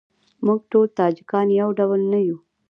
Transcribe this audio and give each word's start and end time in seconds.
موږ 0.45 0.59
ټول 0.71 0.85
تاجیکان 0.99 1.47
یو 1.59 1.69
ډول 1.79 2.01
نه 2.11 2.19
یوو. 2.27 2.39